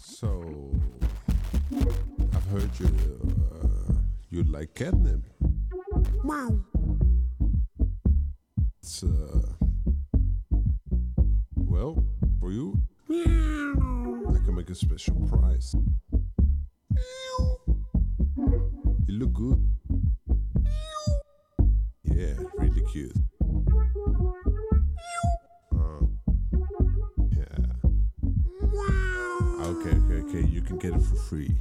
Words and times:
So, 0.00 0.72
I've 2.34 2.46
heard 2.46 2.70
you 2.78 2.88
uh, 3.62 3.92
you 4.30 4.42
like 4.44 4.74
catnip. 4.74 5.22
Wow. 6.24 6.60
It's 8.80 9.02
uh, 9.02 9.42
well 11.54 12.04
for 12.40 12.52
you. 12.52 12.78
I 13.10 14.38
can 14.44 14.54
make 14.54 14.70
a 14.70 14.74
special 14.74 15.16
price. 15.26 15.74
You 19.06 19.18
look 19.18 19.32
good. 19.32 19.73
Okay, 22.94 23.10
okay, 29.60 29.96
okay. 30.22 30.46
You 30.46 30.62
can 30.62 30.78
get 30.78 30.94
it 30.94 31.02
for 31.02 31.16
free. 31.16 31.56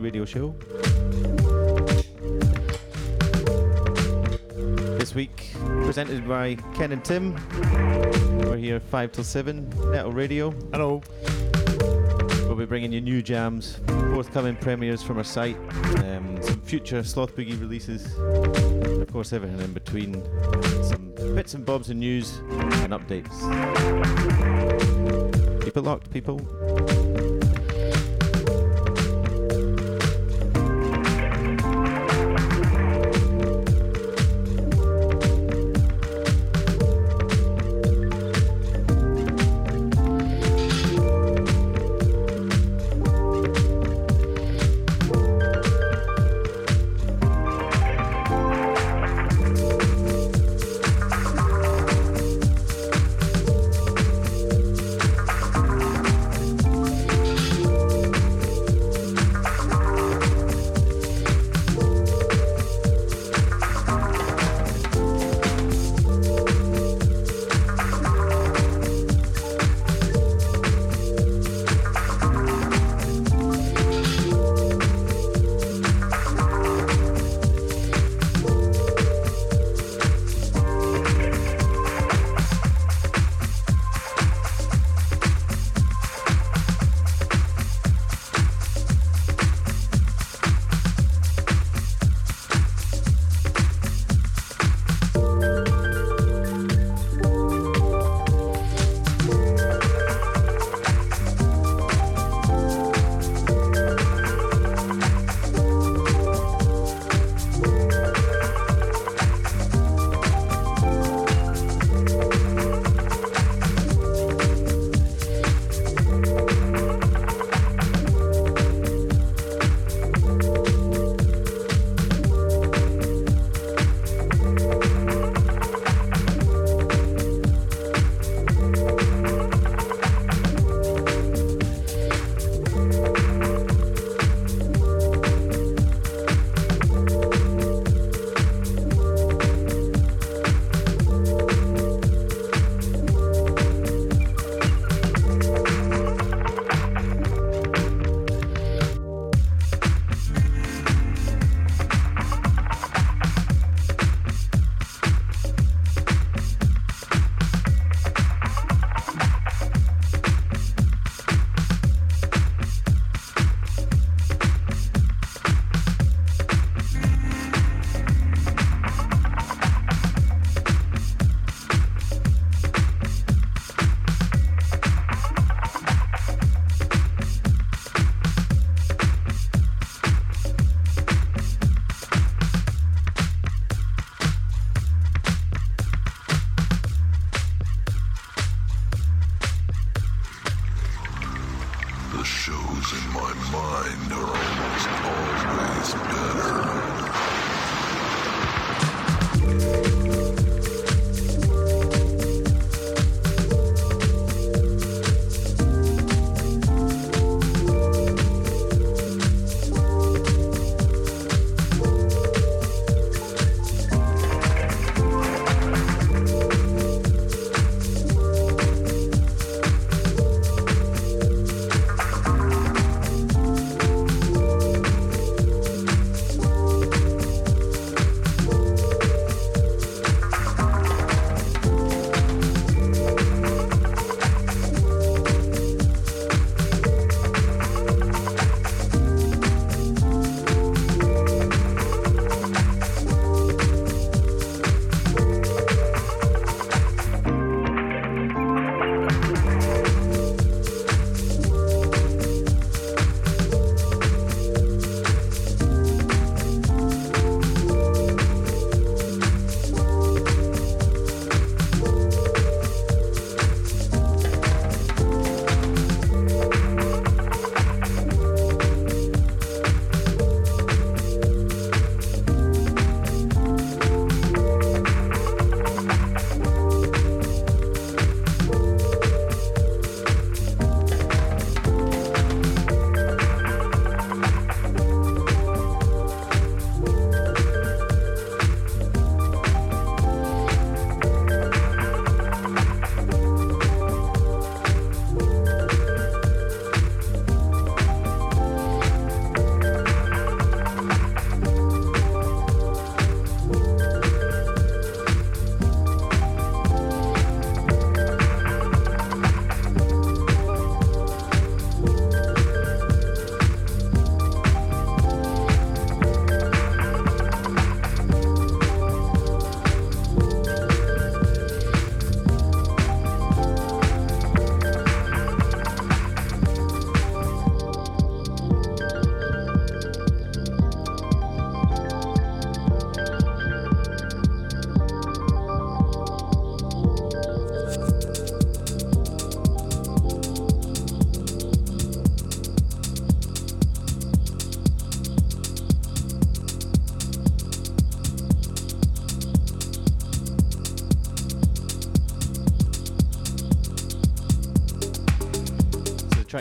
Radio 0.00 0.24
Show. 0.24 0.54
This 4.98 5.14
week, 5.14 5.50
presented 5.84 6.26
by 6.26 6.56
Ken 6.74 6.92
and 6.92 7.04
Tim. 7.04 7.34
We're 8.40 8.56
here 8.56 8.80
5 8.80 9.12
till 9.12 9.24
7, 9.24 9.68
Metal 9.90 10.12
Radio. 10.12 10.50
Hello. 10.72 11.02
We'll 12.46 12.56
be 12.56 12.66
bringing 12.66 12.92
you 12.92 13.00
new 13.00 13.22
jams, 13.22 13.78
forthcoming 13.86 14.56
premieres 14.56 15.02
from 15.02 15.18
our 15.18 15.24
site, 15.24 15.56
um, 15.98 16.38
some 16.42 16.60
future 16.62 17.02
Sloth 17.04 17.36
Boogie 17.36 17.60
releases, 17.60 18.14
and 18.16 19.02
of 19.02 19.12
course, 19.12 19.32
everything 19.32 19.60
in 19.60 19.72
between. 19.72 20.24
Some 20.82 21.12
bits 21.34 21.54
and 21.54 21.64
bobs 21.64 21.90
and 21.90 22.00
news 22.00 22.38
and 22.38 22.92
updates. 22.92 23.30
Keep 25.64 25.76
it 25.76 25.82
locked, 25.82 26.10
people. 26.10 26.40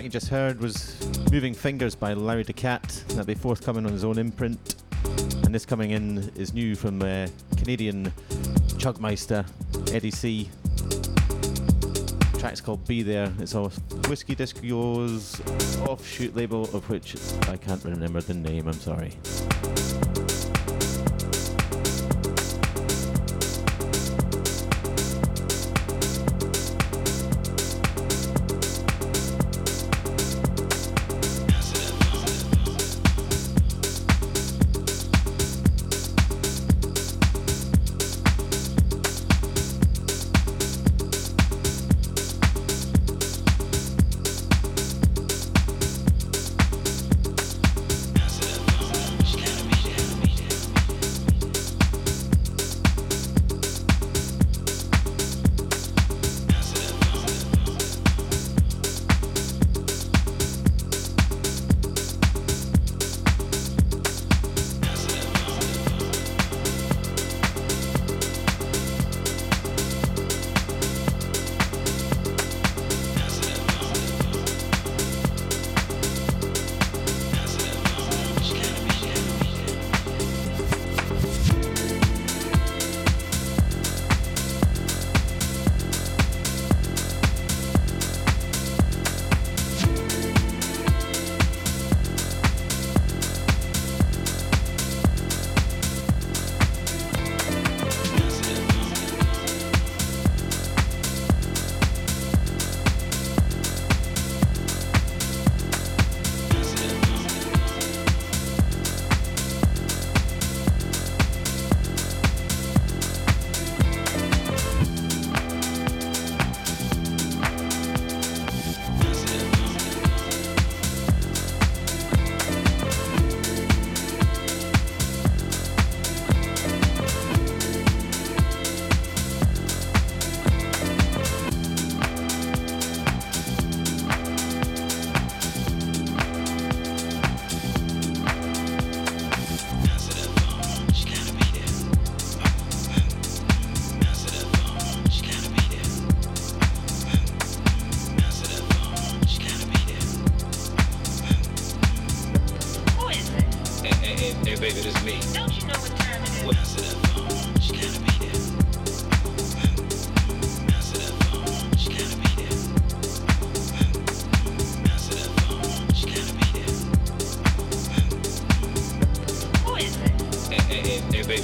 You 0.09 0.13
just 0.13 0.29
heard 0.29 0.59
was 0.59 0.97
Moving 1.31 1.53
Fingers 1.53 1.93
by 1.93 2.13
Larry 2.13 2.43
DeCat. 2.43 3.05
That'll 3.09 3.25
be 3.25 3.35
forthcoming 3.35 3.85
on 3.85 3.91
his 3.91 4.03
own 4.03 4.17
imprint. 4.17 4.75
And 5.43 5.53
this 5.53 5.67
coming 5.67 5.91
in 5.91 6.31
is 6.35 6.51
new 6.51 6.73
from 6.73 6.99
uh, 7.03 7.27
Canadian 7.57 8.11
Chugmeister, 8.79 9.45
Eddie 9.93 10.09
C. 10.09 10.49
The 10.77 12.37
track's 12.39 12.59
called 12.59 12.87
Be 12.87 13.03
There. 13.03 13.31
It's 13.37 13.53
a 13.53 13.69
Whiskey 14.09 14.33
Disco's 14.33 15.39
offshoot 15.81 16.35
label, 16.35 16.63
of 16.75 16.89
which 16.89 17.15
I 17.47 17.57
can't 17.57 17.83
remember 17.85 18.19
the 18.19 18.33
name, 18.33 18.67
I'm 18.67 18.73
sorry. 18.73 19.13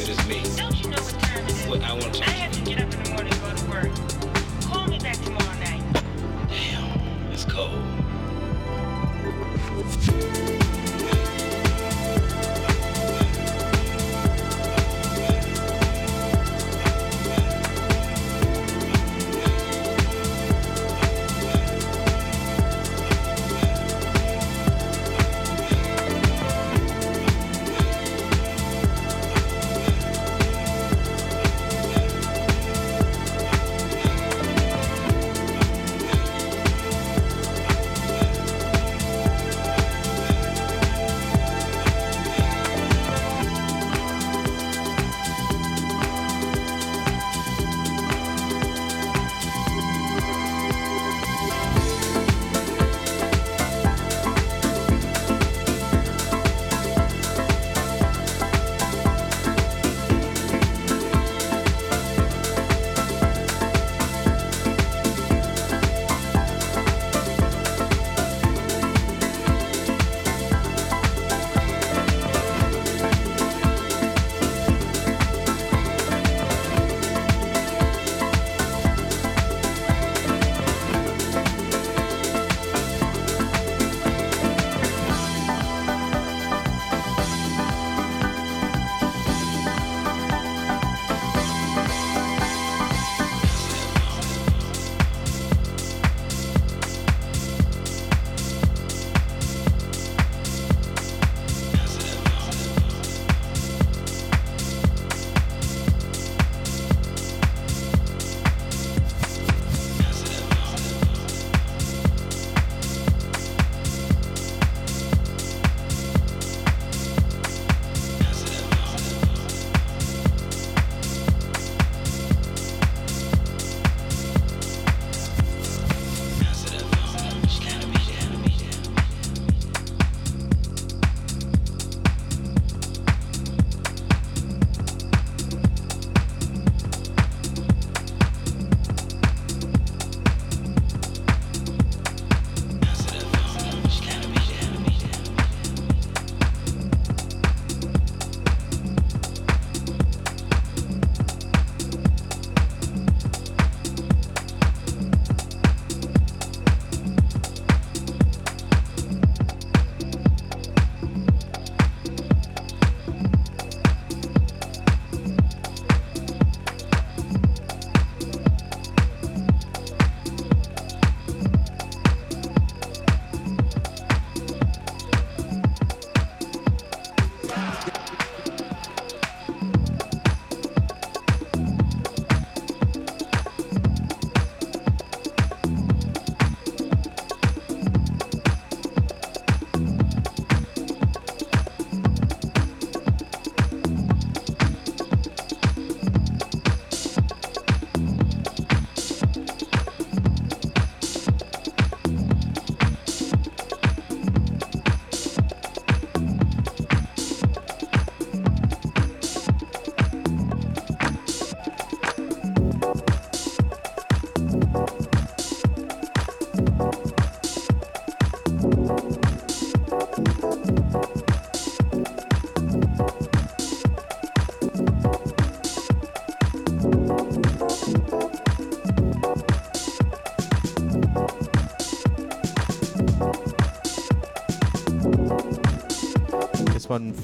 it 0.07 0.19
is 0.19 0.27
me. 0.27 0.54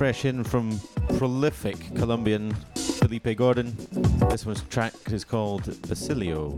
Fresh 0.01 0.25
in 0.25 0.43
from 0.43 0.81
prolific 1.19 1.77
Colombian 1.93 2.51
Felipe 2.73 3.37
Gordon. 3.37 3.77
This 4.31 4.47
one's 4.47 4.63
track 4.63 4.95
is 5.11 5.23
called 5.23 5.79
Basilio. 5.87 6.57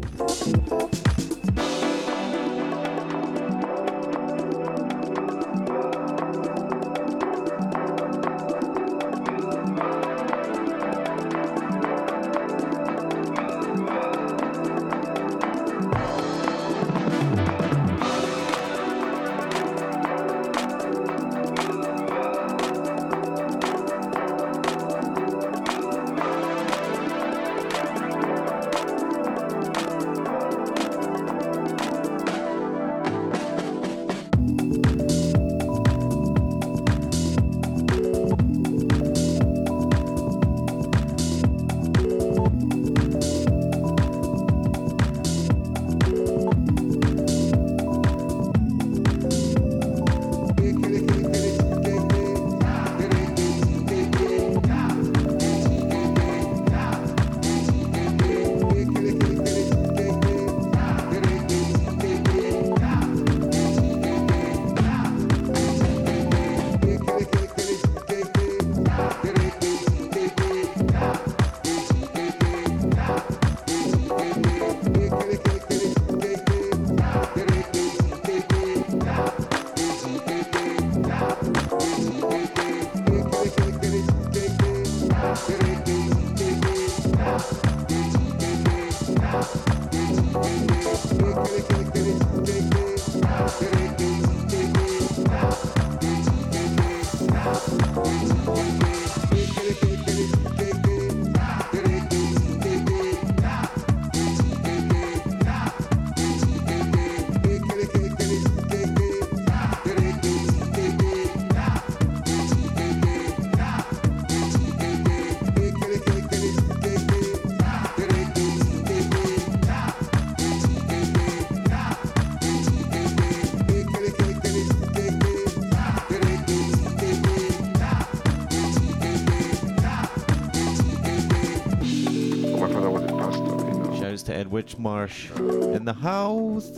Marsh 134.77 135.29
in 135.31 135.85
the 135.85 135.93
house. 135.93 136.69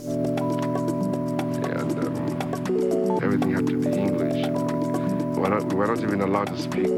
And 1.74 1.92
um, 2.04 3.18
everything 3.22 3.52
had 3.52 3.66
to 3.68 3.76
be 3.78 3.88
English. 3.88 4.46
We're 5.36 5.48
not, 5.48 5.72
we're 5.72 5.86
not 5.86 6.00
even 6.00 6.20
allowed 6.20 6.48
to 6.48 6.58
speak 6.58 6.90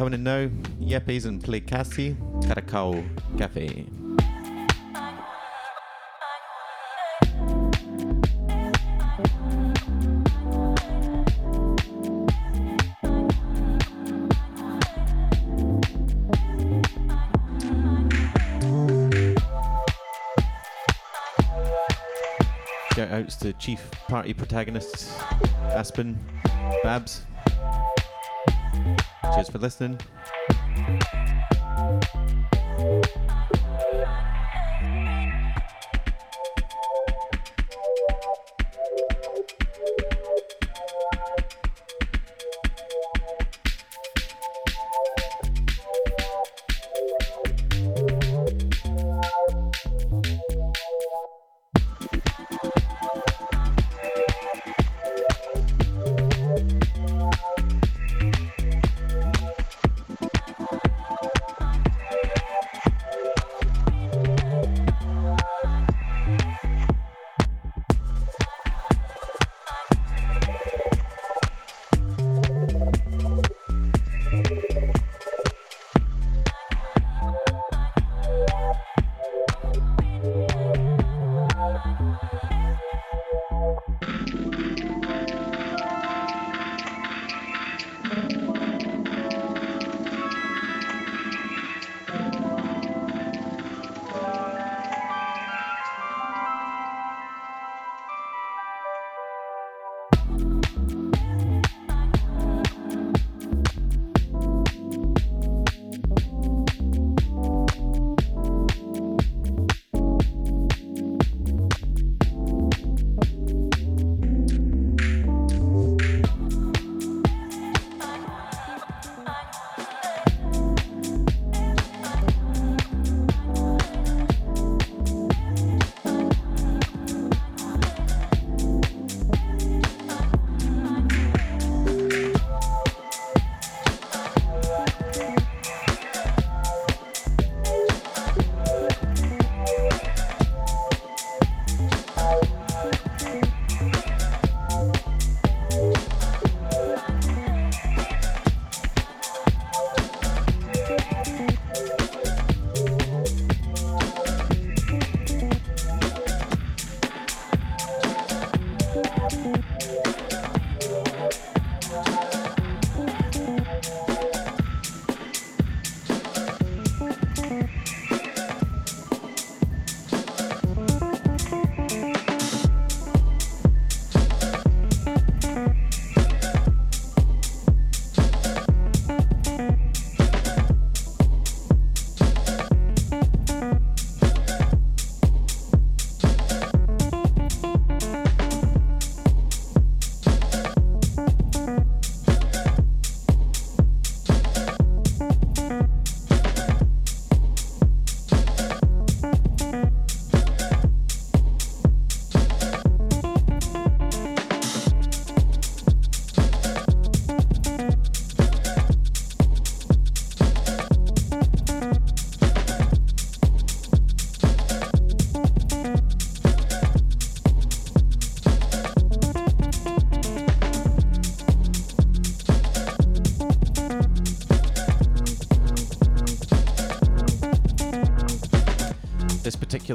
coming 0.00 0.14
in 0.14 0.24
now. 0.24 0.46
Yepes 0.80 1.26
and 1.26 1.44
Play 1.44 1.60
Cassie, 1.60 2.16
Caracao 2.42 3.04
Cafe. 3.36 3.84
Shout 22.94 23.10
outs 23.10 23.36
to 23.36 23.52
chief 23.58 23.90
party 24.08 24.32
protagonists 24.32 25.20
Aspen, 25.74 26.18
Babs. 26.82 27.26
Cheers 29.40 29.48
for 29.48 29.58
listening. 29.58 29.98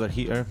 Heater 0.03 0.45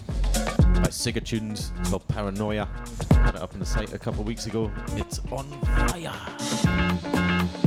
by 0.77 0.89
Siga 0.89 1.23
Tunes. 1.23 1.71
Called 1.85 2.09
Paranoia. 2.09 2.67
Had 3.13 3.35
it 3.35 3.43
up 3.43 3.53
on 3.53 3.61
the 3.61 3.67
site 3.67 3.93
a 3.93 3.99
couple 3.99 4.25
weeks 4.25 4.47
ago. 4.47 4.73
It's 4.97 5.21
on 5.31 5.45
fire. 5.61 7.61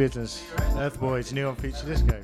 Business. 0.00 0.42
Earth 0.78 0.98
Boys, 0.98 1.30
New 1.30 1.46
on 1.46 1.56
Future 1.56 1.84
Disco. 1.84 2.19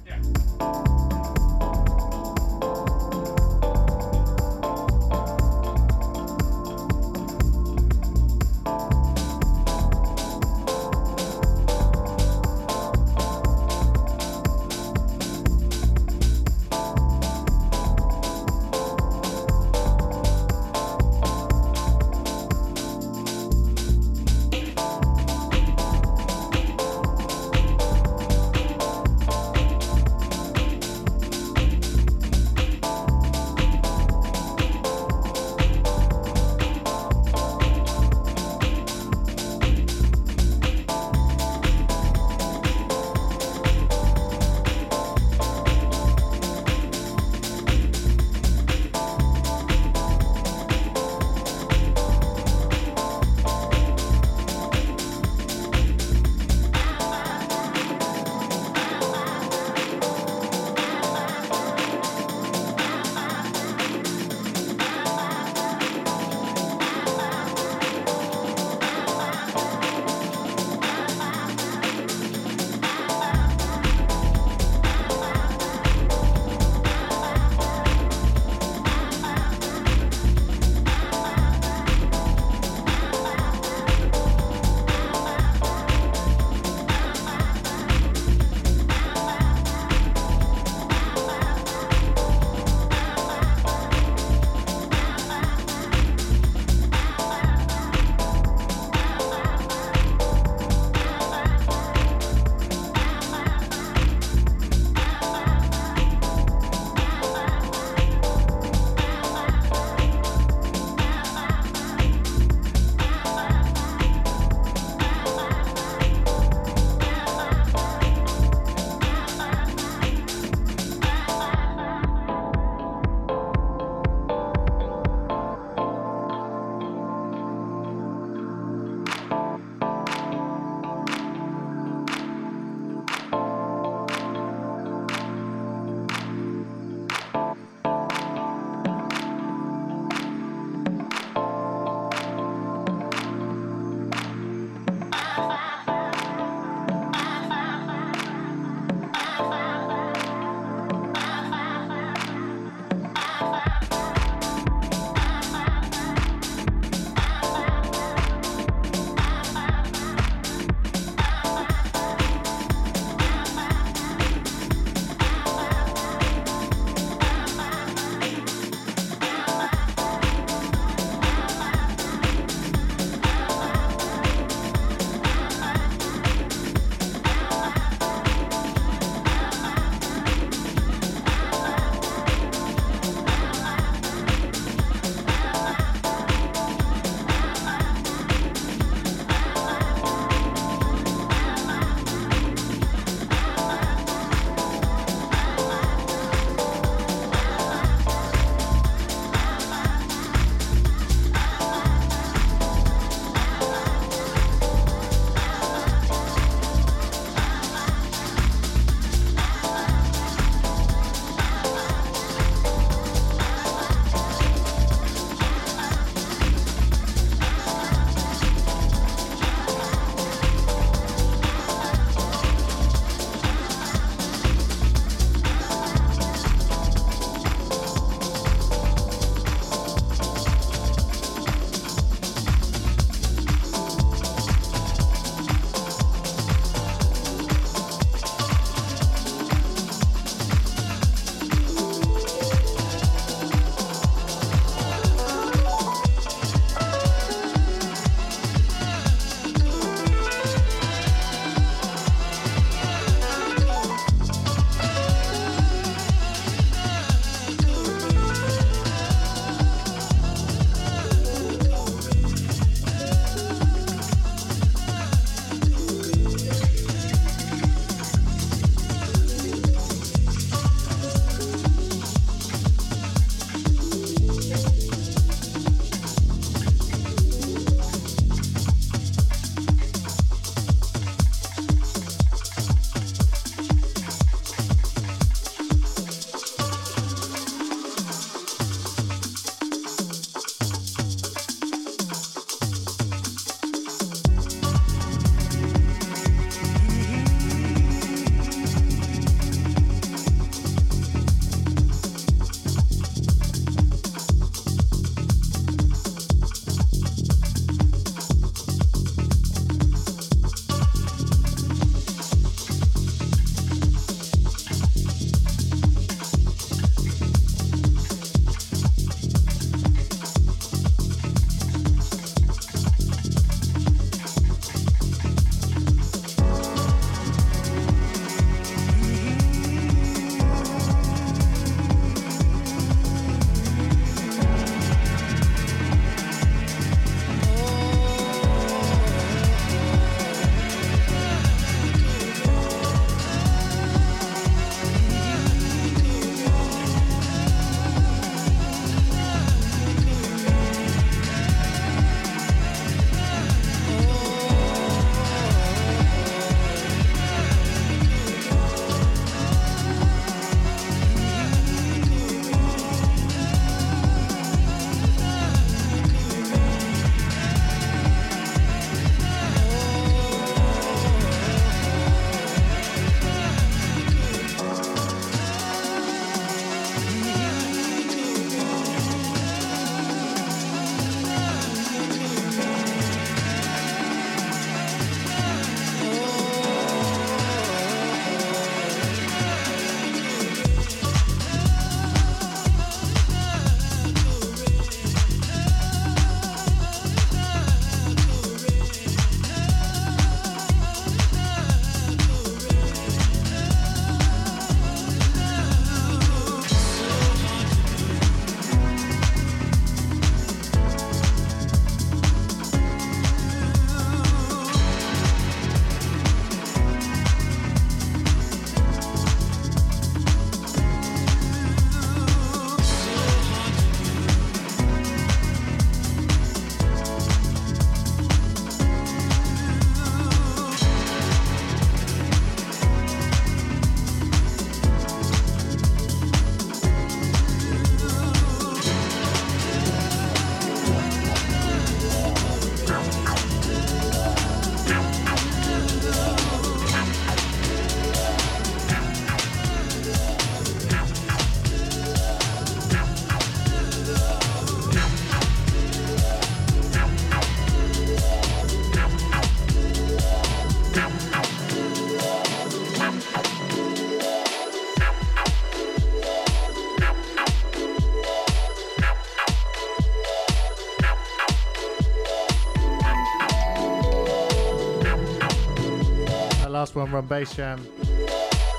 One, 476.96 477.12
Run 477.12 477.26
Bass 477.26 477.54
Jam, 477.54 477.86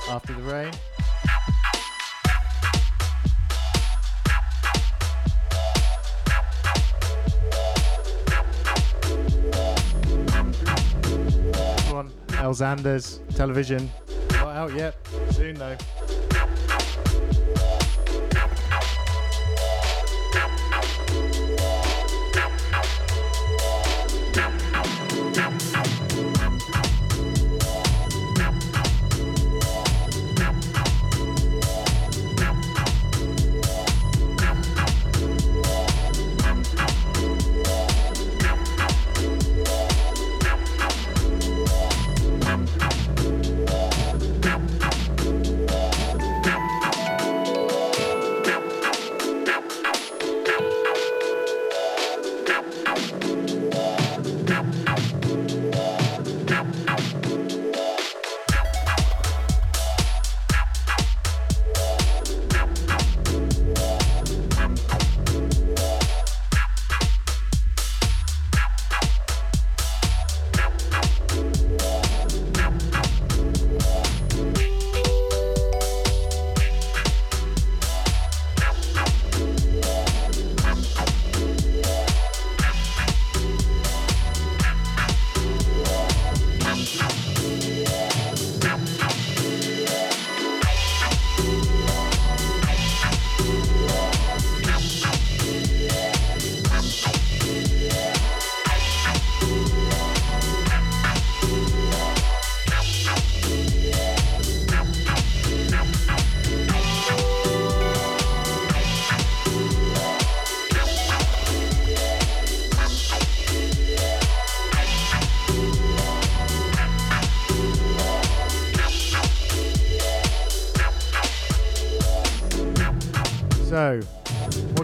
After 0.09 0.33
the 0.33 0.41
Rain. 0.41 0.71
This 11.75 11.91
one, 11.91 12.11
El 12.39 12.53
Xander's 12.53 13.19
Television. 13.35 13.91
Not 14.31 14.55
out 14.55 14.73
yet. 14.73 14.95
Soon 15.31 15.53
though. 15.55 15.77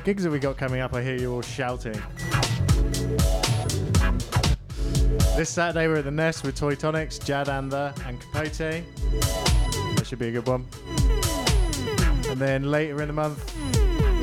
Gigs 0.03 0.25
have 0.25 0.33
we 0.33 0.39
got 0.39 0.57
coming 0.57 0.81
up? 0.81 0.93
I 0.93 1.01
hear 1.01 1.15
you 1.15 1.33
all 1.33 1.41
shouting. 1.41 1.93
This 5.37 5.49
Saturday 5.49 5.87
we're 5.87 5.95
at 5.95 6.03
the 6.03 6.11
Nest 6.11 6.43
with 6.43 6.57
Toy 6.57 6.75
Tonics, 6.75 7.17
Jad 7.17 7.47
Andher, 7.47 7.93
and 8.05 8.19
Kapote. 8.19 8.83
That 9.95 10.05
should 10.05 10.19
be 10.19 10.27
a 10.27 10.31
good 10.31 10.45
one. 10.45 10.65
And 12.29 12.37
then 12.37 12.69
later 12.69 13.01
in 13.01 13.07
the 13.07 13.13
month 13.13 13.55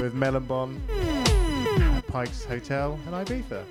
with 0.03 0.13
Melon 0.13 0.45
Bon 0.45 0.79
at 0.91 2.07
Pike's 2.07 2.45
Hotel 2.45 3.01
and 3.07 3.15
Ibiza. 3.27 3.65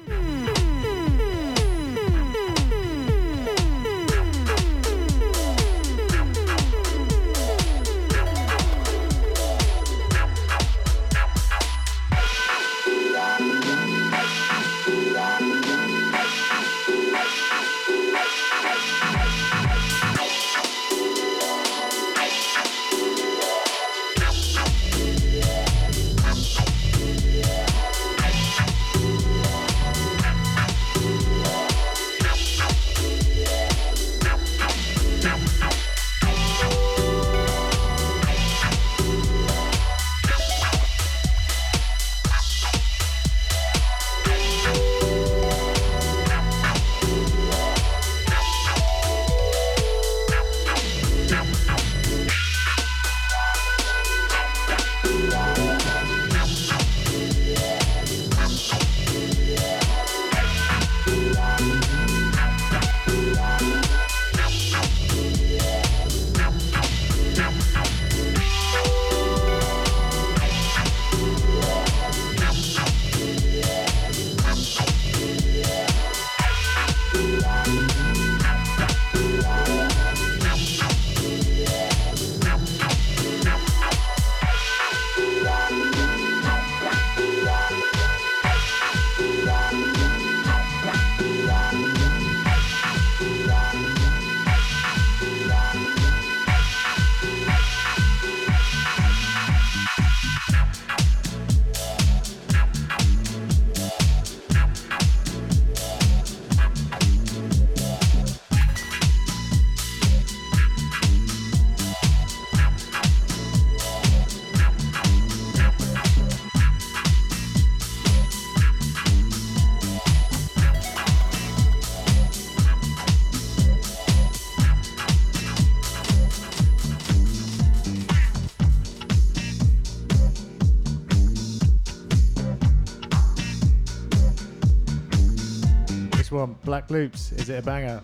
Loops, 136.89 137.31
is 137.33 137.49
it 137.49 137.59
a 137.59 137.61
banger? 137.61 138.01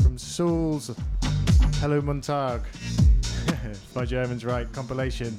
From 0.00 0.16
Saul's 0.16 0.94
Hello 1.80 2.00
Montag. 2.00 2.60
by 3.94 4.04
German's 4.04 4.44
right, 4.44 4.70
compilation. 4.72 5.36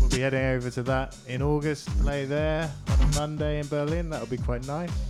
We'll 0.00 0.08
be 0.08 0.20
heading 0.20 0.44
over 0.44 0.70
to 0.70 0.84
that 0.84 1.16
in 1.26 1.42
August, 1.42 1.88
play 2.00 2.26
there 2.26 2.70
on 2.90 3.00
a 3.00 3.14
Monday 3.16 3.58
in 3.58 3.66
Berlin. 3.66 4.08
That'll 4.08 4.28
be 4.28 4.36
quite 4.36 4.64
nice. 4.68 5.07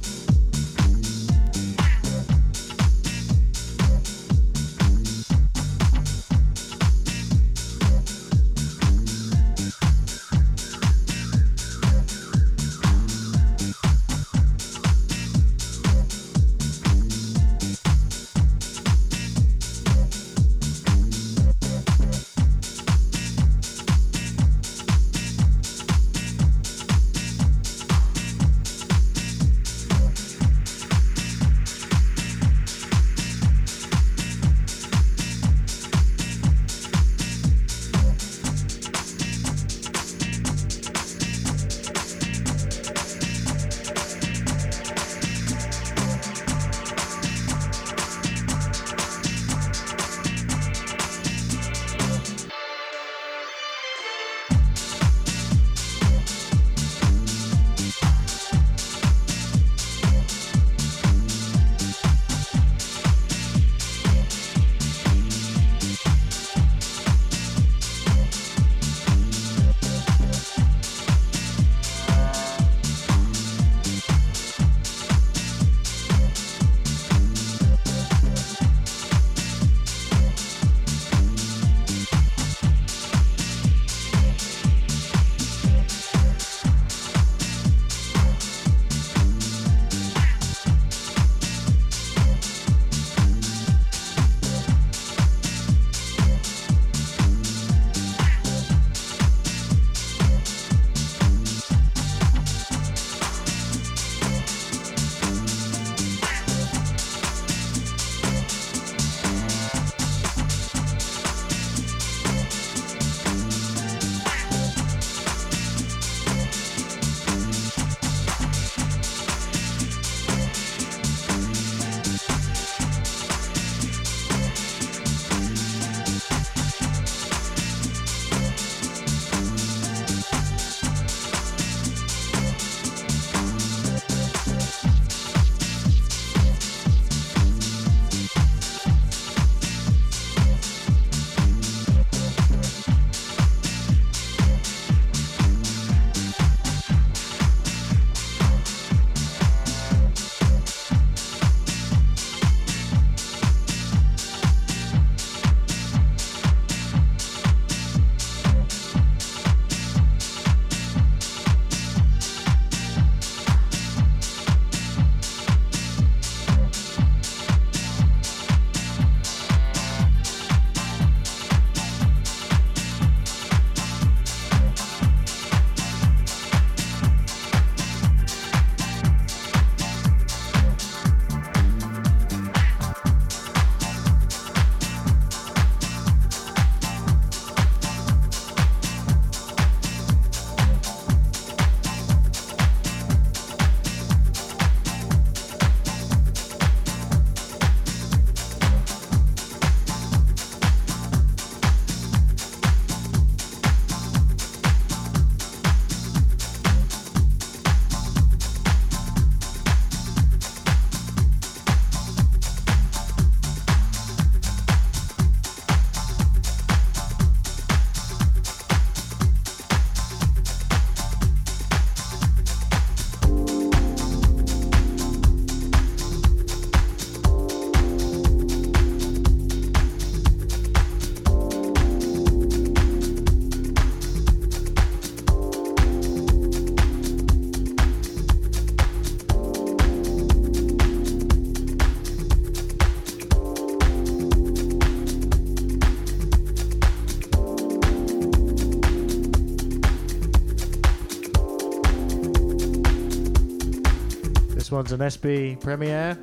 One's 254.90 255.00
an 255.02 255.20
SB 255.20 255.60
premiere. 255.60 256.16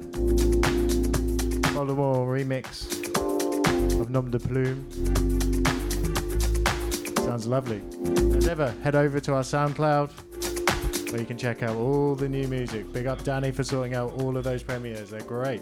Voldemort 1.75 2.25
remix 2.25 3.05
of 4.01 4.09
Nom 4.09 4.31
de 4.31 4.39
Plume. 4.39 4.83
Sounds 7.17 7.45
lovely. 7.45 7.83
As 8.35 8.47
ever, 8.47 8.73
head 8.81 8.95
over 8.95 9.19
to 9.19 9.35
our 9.35 9.43
SoundCloud 9.43 11.11
where 11.11 11.19
you 11.19 11.27
can 11.27 11.37
check 11.37 11.61
out 11.61 11.75
all 11.75 12.15
the 12.15 12.27
new 12.27 12.47
music. 12.47 12.91
Big 12.91 13.05
up 13.05 13.23
Danny 13.23 13.51
for 13.51 13.63
sorting 13.63 13.93
out 13.93 14.13
all 14.13 14.35
of 14.35 14.43
those 14.43 14.63
premieres. 14.63 15.11
They're 15.11 15.21
great. 15.21 15.61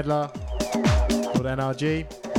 Medlar 0.00 0.32
called 1.32 1.44
NRG. 1.44 2.29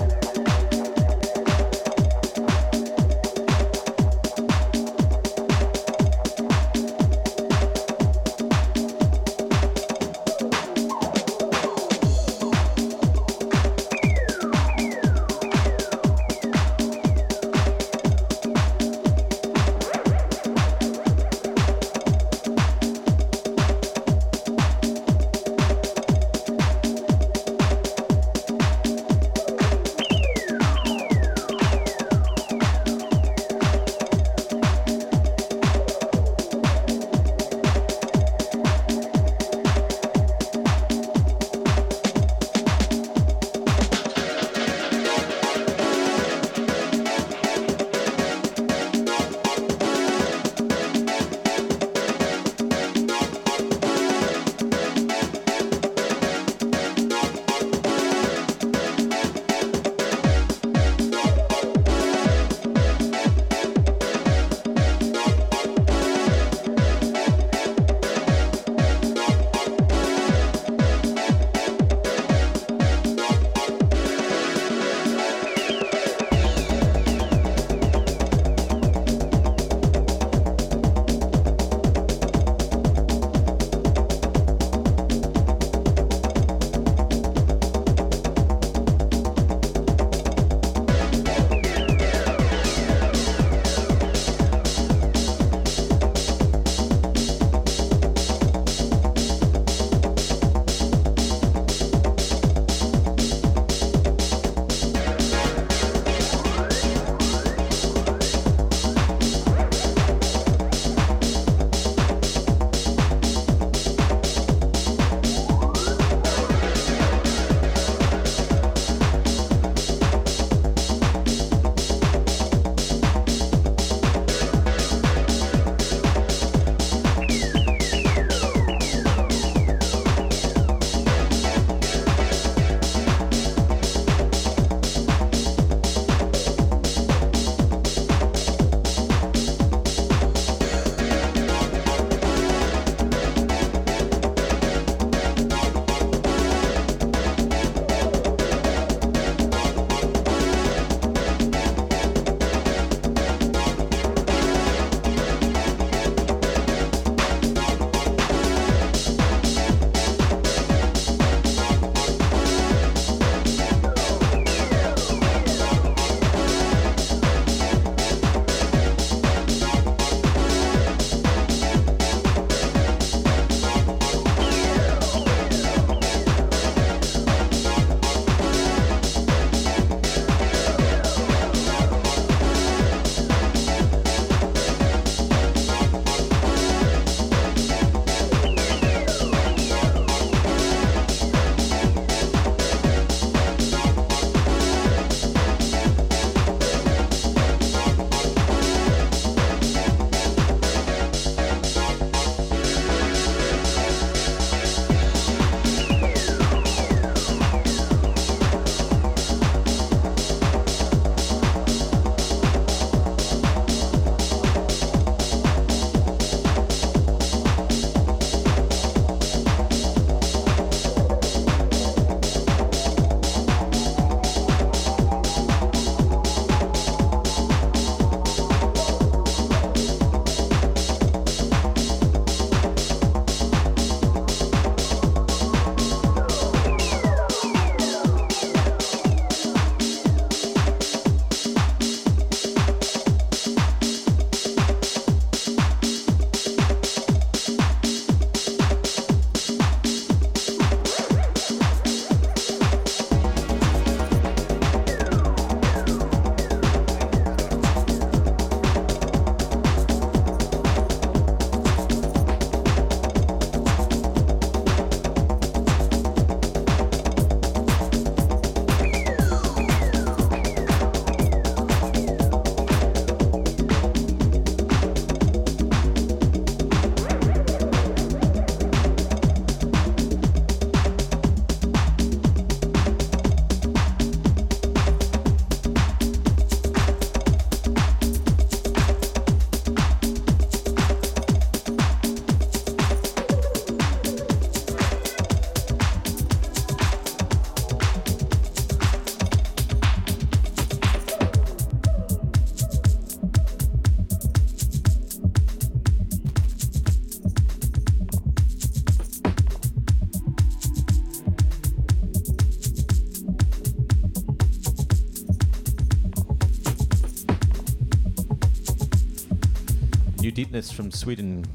Deepness 320.52 320.74
from 320.74 320.92
Sweden 320.92 321.46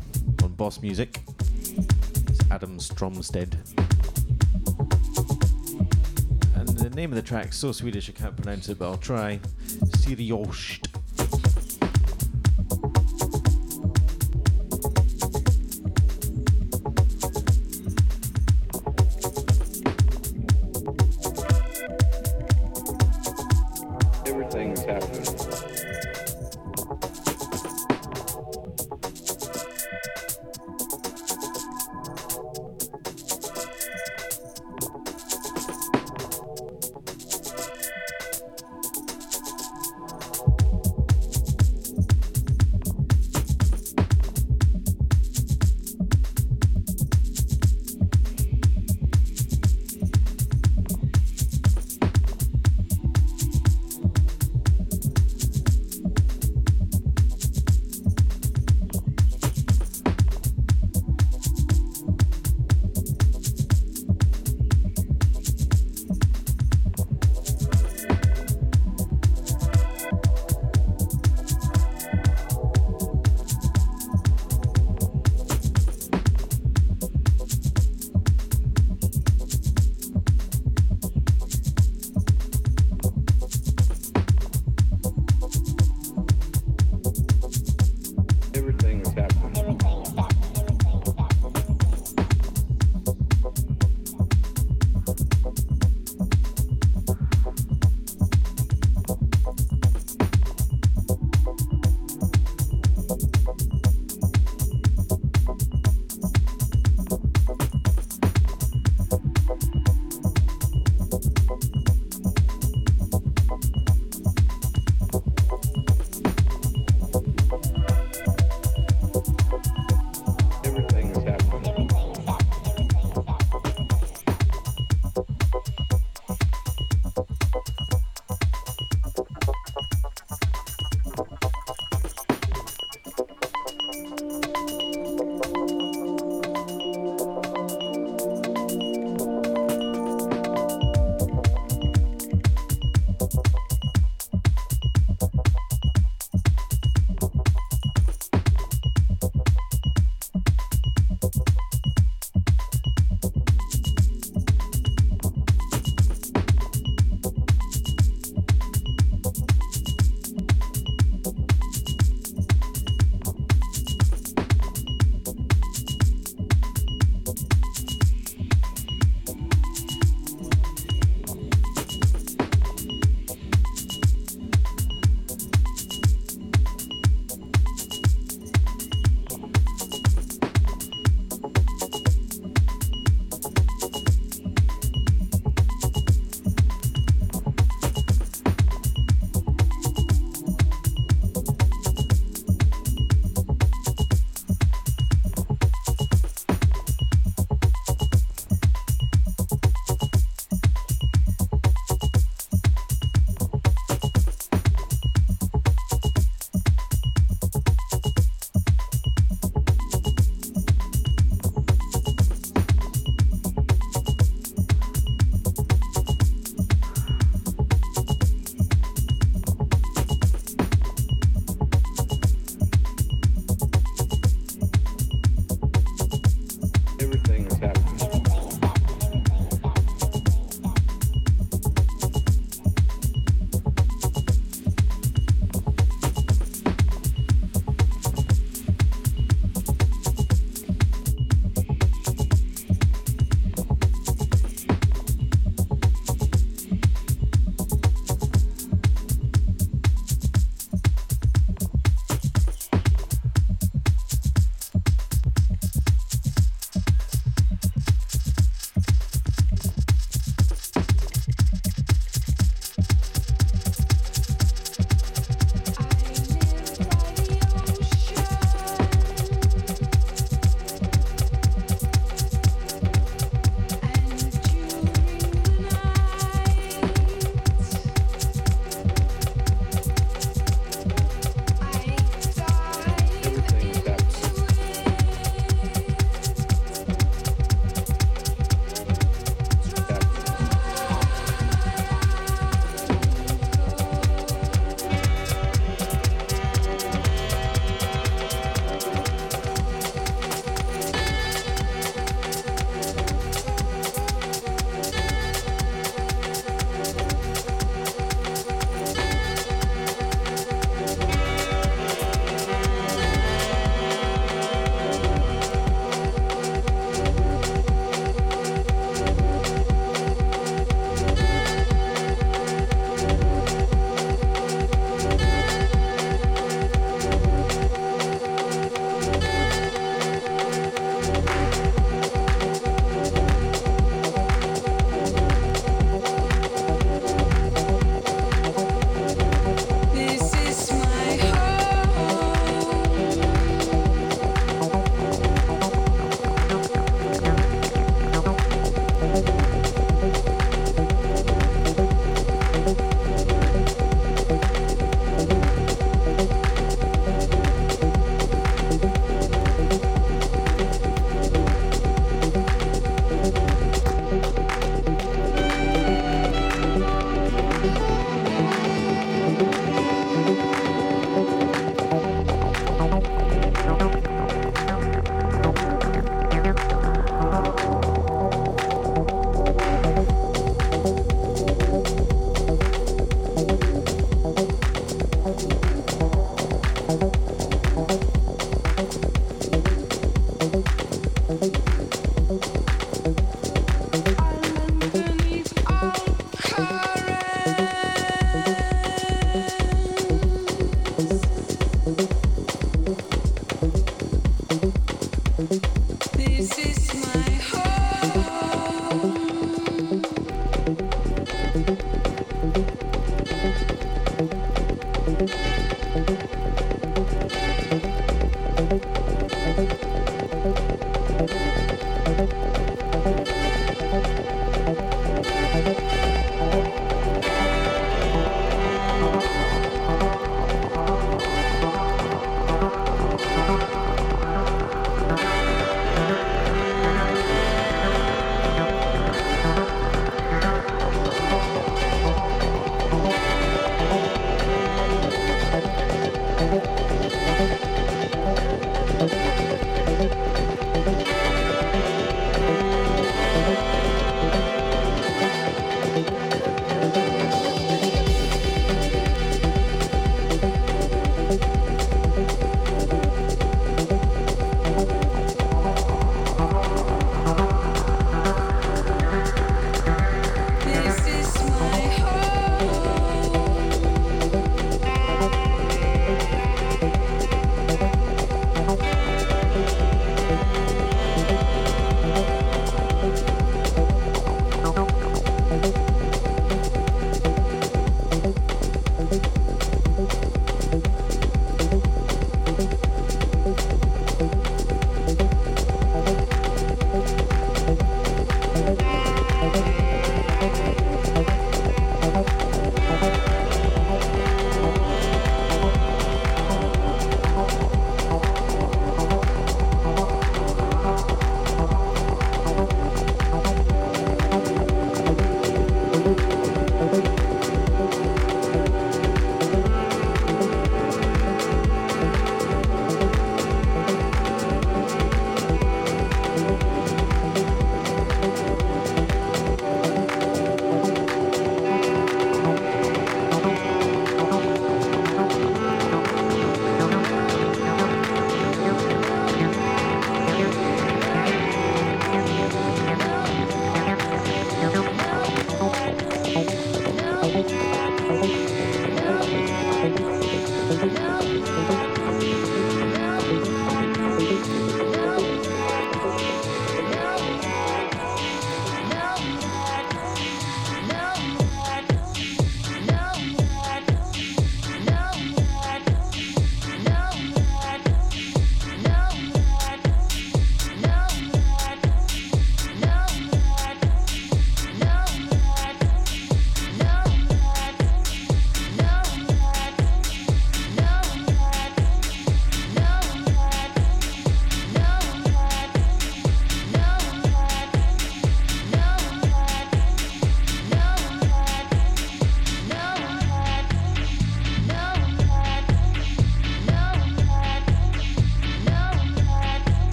on 0.43 0.55
Boss 0.55 0.81
Music. 0.81 1.21
It's 1.29 2.41
Adam 2.51 2.79
Stromstead. 2.79 3.53
And 6.55 6.67
the 6.67 6.89
name 6.89 7.13
of 7.13 7.17
the 7.17 7.23
track 7.23 7.53
so 7.53 7.73
Swedish 7.73 8.09
I 8.09 8.13
can't 8.13 8.35
pronounce 8.35 8.71
it, 8.71 8.79
but 8.79 8.87
I'll 8.87 8.97
try. 8.97 9.39
Siriost. 9.99 10.86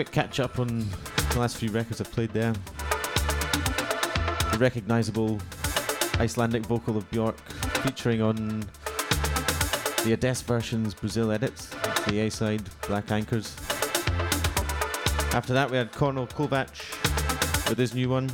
Quick 0.00 0.12
catch 0.12 0.40
up 0.40 0.58
on 0.58 0.88
the 1.32 1.38
last 1.38 1.58
few 1.58 1.70
records 1.72 2.00
I've 2.00 2.10
played 2.10 2.30
there. 2.30 2.54
The 4.50 4.56
recognisable 4.58 5.38
Icelandic 6.18 6.64
vocal 6.64 6.96
of 6.96 7.10
Bjork 7.10 7.36
featuring 7.82 8.22
on 8.22 8.60
the 10.02 10.12
Ades 10.14 10.40
version's 10.40 10.94
Brazil 10.94 11.30
edits, 11.30 11.66
the 12.08 12.20
A 12.20 12.30
side, 12.30 12.62
Black 12.88 13.10
Anchors. 13.10 13.54
After 15.34 15.52
that, 15.52 15.70
we 15.70 15.76
had 15.76 15.92
Kornél 15.92 16.30
Kovács 16.30 17.68
with 17.68 17.76
his 17.76 17.94
new 17.94 18.08
one, 18.08 18.30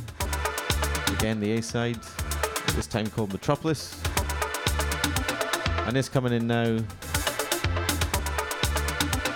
again 1.19 1.41
the 1.41 1.51
A 1.51 1.61
side, 1.61 1.99
this 2.77 2.87
time 2.87 3.07
called 3.07 3.33
Metropolis. 3.33 4.01
And 5.85 5.93
this 5.93 6.07
coming 6.07 6.31
in 6.31 6.47
now, 6.47 6.77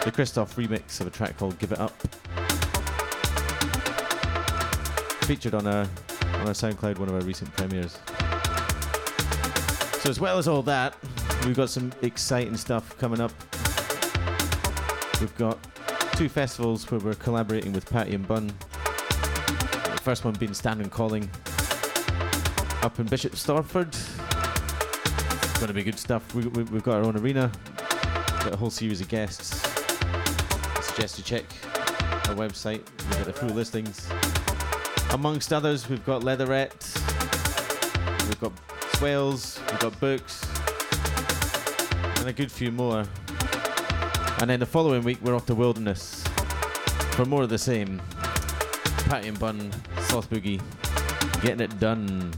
the 0.05 0.11
Christoph 0.13 0.55
remix 0.55 1.01
of 1.01 1.07
a 1.07 1.09
track 1.11 1.37
called 1.37 1.59
Give 1.59 1.73
It 1.73 1.79
Up. 1.81 1.91
Featured 5.31 5.53
on 5.53 5.65
our 5.65 5.87
on 6.33 6.41
our 6.41 6.53
SoundCloud, 6.53 6.97
one 6.97 7.07
of 7.07 7.15
our 7.15 7.21
recent 7.21 7.49
premieres. 7.55 7.97
So 10.01 10.09
as 10.09 10.19
well 10.19 10.37
as 10.37 10.45
all 10.45 10.61
that, 10.63 10.97
we've 11.45 11.55
got 11.55 11.69
some 11.69 11.93
exciting 12.01 12.57
stuff 12.57 12.97
coming 12.97 13.21
up. 13.21 13.31
We've 15.21 15.33
got 15.37 15.57
two 16.17 16.27
festivals 16.27 16.91
where 16.91 16.99
we're 16.99 17.13
collaborating 17.13 17.71
with 17.71 17.89
Patty 17.89 18.13
and 18.13 18.27
Bun. 18.27 18.47
The 18.47 20.01
first 20.03 20.25
one 20.25 20.33
being 20.33 20.53
Standon 20.53 20.89
Calling 20.89 21.29
up 22.83 22.99
in 22.99 23.05
Bishop 23.05 23.31
Stortford. 23.31 23.95
It's 25.45 25.59
going 25.59 25.69
to 25.69 25.73
be 25.73 25.83
good 25.83 25.97
stuff. 25.97 26.35
We, 26.35 26.45
we, 26.47 26.63
we've 26.63 26.83
got 26.83 26.95
our 26.95 27.03
own 27.03 27.15
arena, 27.15 27.49
got 28.43 28.53
a 28.53 28.57
whole 28.57 28.69
series 28.69 28.99
of 28.99 29.07
guests. 29.07 29.63
I 30.75 30.81
suggest 30.81 31.17
you 31.17 31.23
check 31.23 31.45
our 32.27 32.35
website. 32.35 32.81
We've 33.07 33.11
got 33.11 33.27
the 33.27 33.33
full 33.33 33.51
listings. 33.51 34.09
Amongst 35.13 35.53
others, 35.53 35.89
we've 35.89 36.05
got 36.05 36.23
Leatherette, 36.23 36.89
we've 38.27 38.39
got 38.39 38.53
Swales, 38.93 39.59
we've 39.69 39.79
got 39.79 39.99
Books, 39.99 40.45
and 42.17 42.29
a 42.29 42.33
good 42.33 42.51
few 42.51 42.71
more. 42.71 43.05
And 44.39 44.49
then 44.49 44.59
the 44.59 44.65
following 44.65 45.03
week, 45.03 45.19
we're 45.21 45.35
off 45.35 45.45
to 45.47 45.55
Wilderness 45.55 46.23
for 47.11 47.25
more 47.25 47.43
of 47.43 47.49
the 47.49 47.57
same. 47.57 48.01
Patty 49.05 49.27
and 49.27 49.39
Bun, 49.39 49.71
Sloth 49.99 50.29
Boogie, 50.29 50.61
getting 51.41 51.59
it 51.59 51.79
done. 51.79 52.33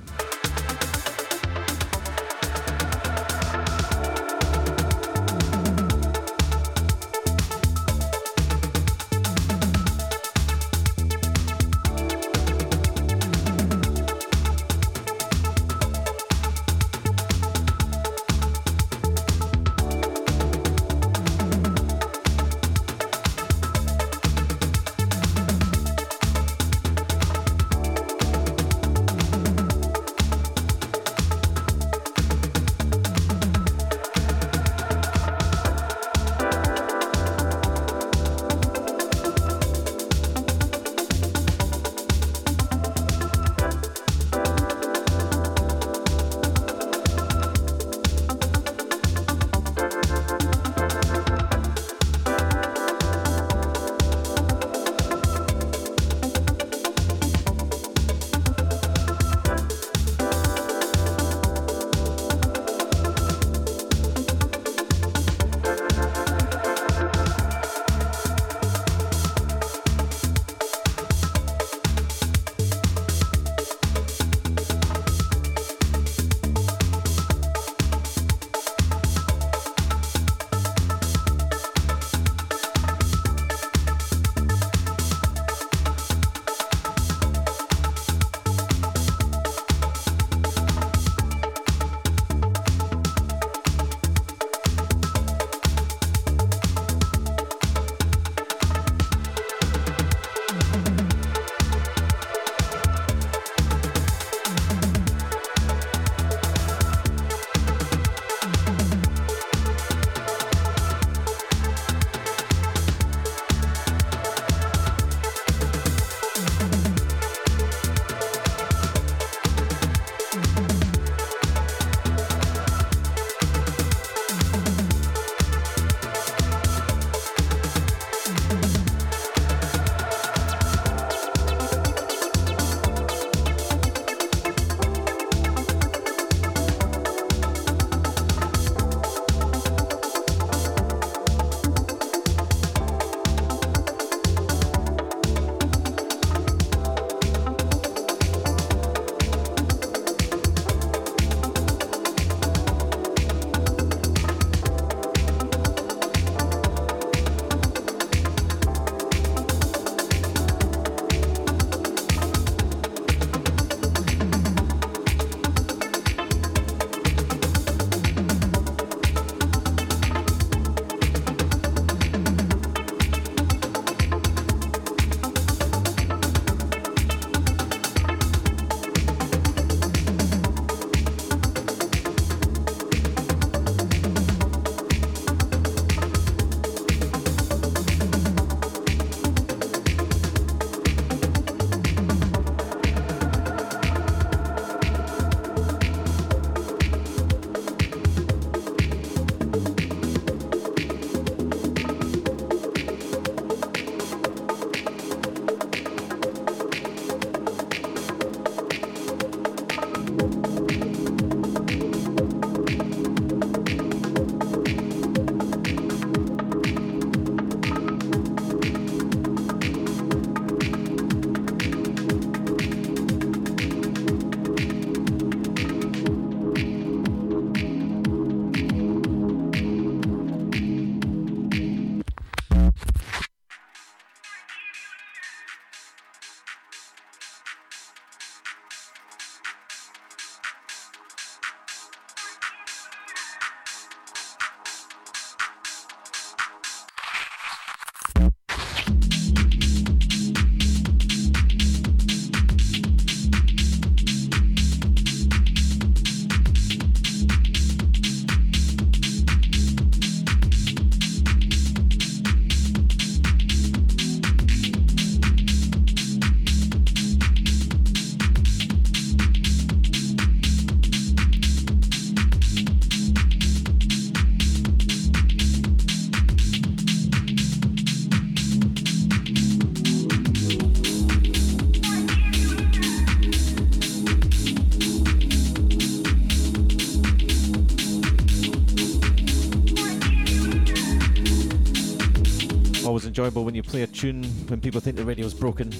Enjoyable 293.14 293.46
when 293.46 293.54
you 293.54 293.62
play 293.62 293.84
a 293.84 293.88
tune 293.88 294.24
when 294.48 294.60
people 294.60 294.82
think 294.82 294.96
the 294.96 295.06
radio's 295.06 295.36
broken. 295.36 295.72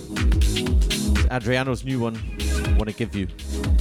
Adriano's 1.32 1.84
new 1.84 2.00
one, 2.00 2.16
I 2.64 2.74
Want 2.78 2.90
to 2.90 2.94
Give 2.94 3.16
You. 3.16 3.73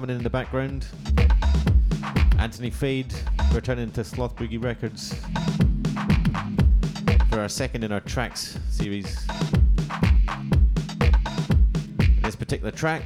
Coming 0.00 0.14
in 0.14 0.16
in 0.16 0.24
the 0.24 0.30
background. 0.30 0.86
Anthony 2.38 2.70
Fade 2.70 3.12
returning 3.52 3.90
to 3.90 4.02
Sloth 4.02 4.34
Boogie 4.34 4.62
Records 4.62 5.14
for 7.28 7.38
our 7.38 7.50
second 7.50 7.84
in 7.84 7.92
our 7.92 8.00
tracks 8.00 8.58
series. 8.70 9.26
This 12.22 12.34
particular 12.34 12.70
track, 12.70 13.02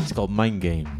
it's 0.00 0.12
called 0.12 0.30
Mind 0.30 0.60
Game. 0.60 0.97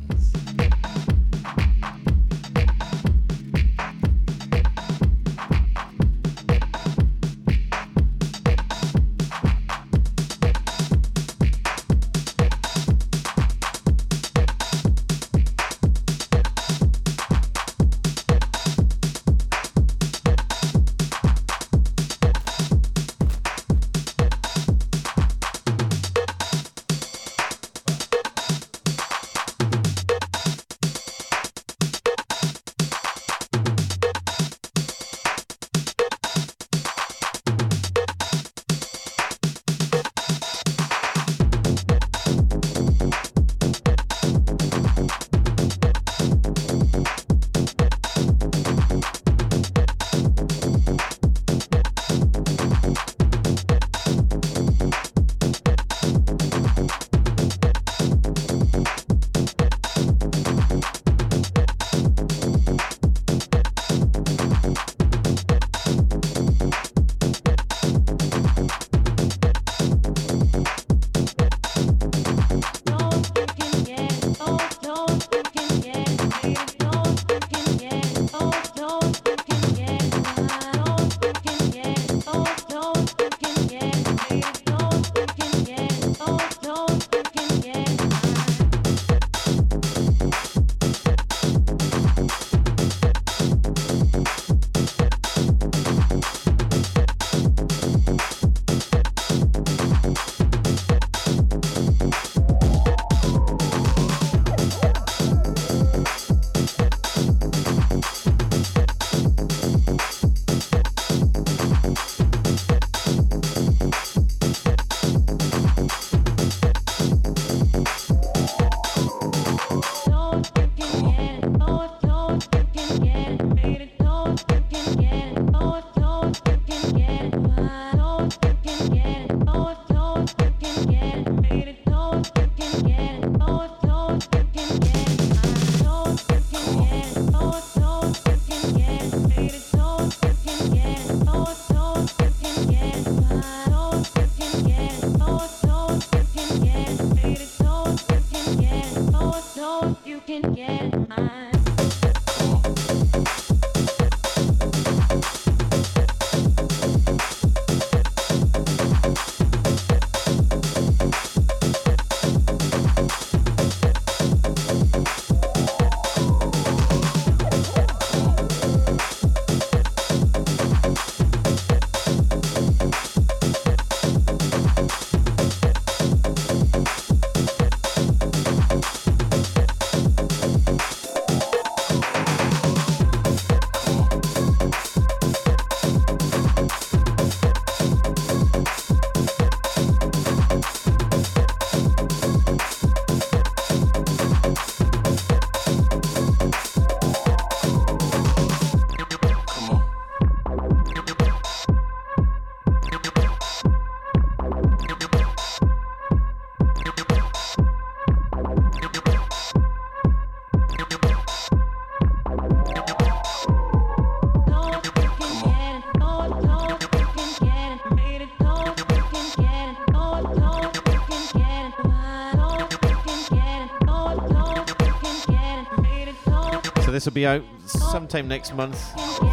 This 226.98 227.04
will 227.04 227.12
be 227.12 227.28
out 227.28 227.44
sometime 227.64 228.26
next 228.26 228.52
month. 228.56 228.76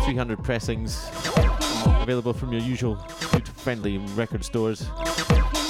300 0.05 0.43
pressings 0.43 1.09
available 1.99 2.31
from 2.31 2.51
your 2.51 2.61
usual 2.61 2.93
good 3.31 3.47
friendly 3.47 3.97
record 4.13 4.45
stores. 4.45 4.87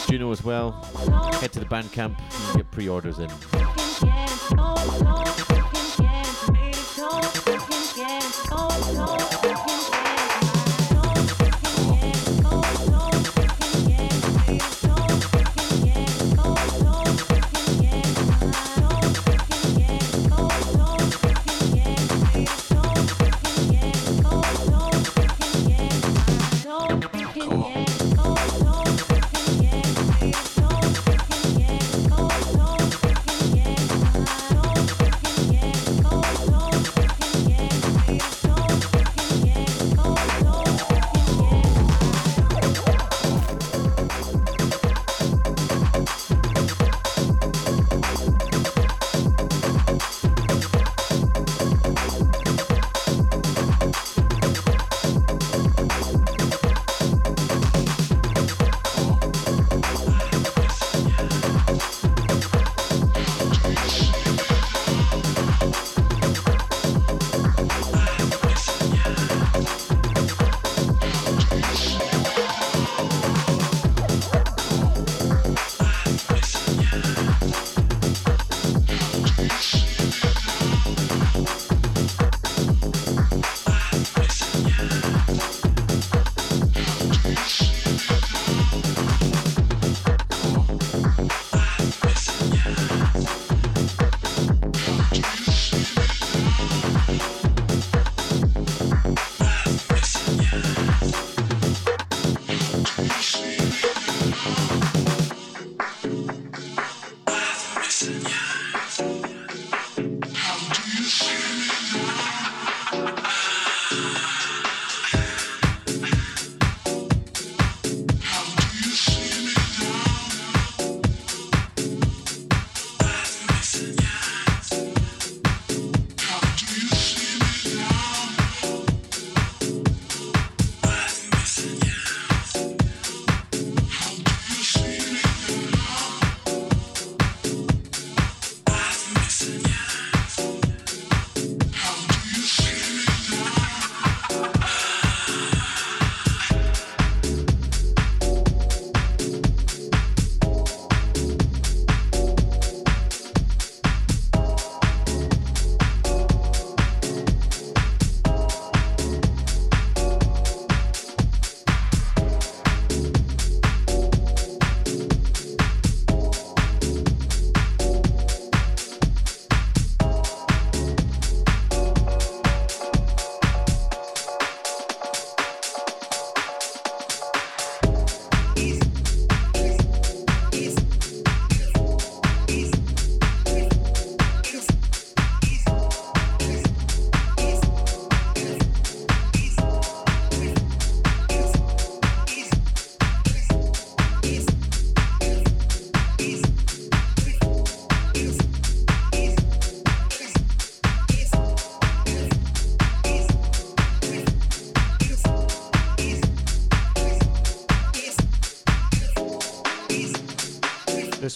Juno 0.09 0.29
as 0.29 0.43
well. 0.43 0.73
Head 1.39 1.53
to 1.53 1.61
the 1.61 1.65
Bandcamp 1.65 2.19
and 2.19 2.57
get 2.57 2.69
pre-orders 2.69 3.19
in. 3.19 3.29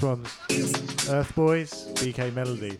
One's 0.03 0.29
Earth 1.09 1.33
Boys, 1.35 1.87
BK 1.95 2.33
Melody. 2.33 2.77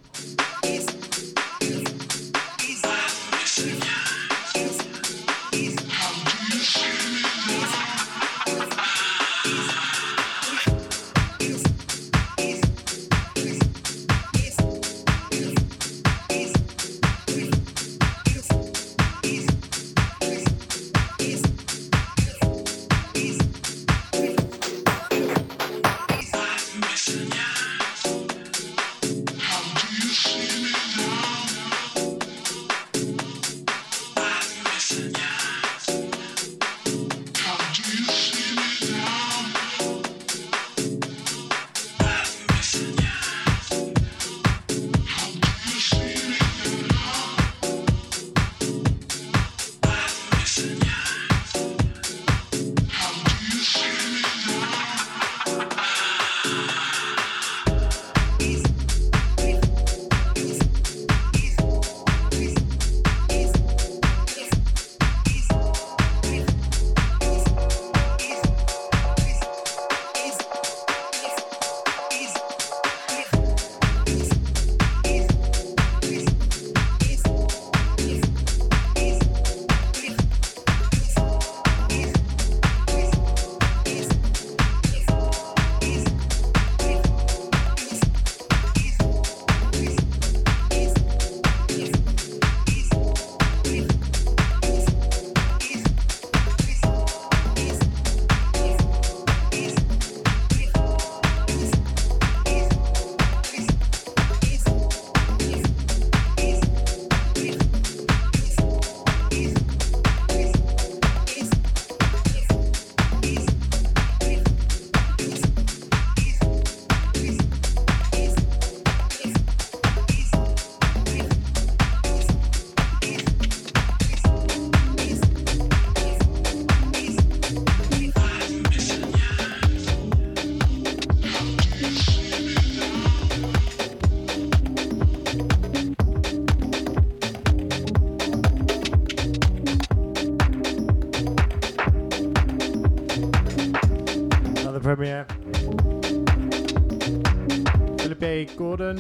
Gordon. 148.60 148.98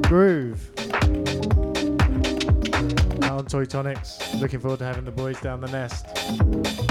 Groove. 0.00 0.70
Now 3.18 3.36
on 3.36 3.44
Toy 3.44 3.66
Tonics. 3.66 4.34
Looking 4.40 4.58
forward 4.58 4.78
to 4.78 4.86
having 4.86 5.04
the 5.04 5.10
boys 5.10 5.38
down 5.42 5.60
the 5.60 5.68
nest. 5.68 6.87